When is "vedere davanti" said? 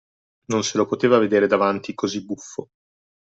1.19-1.93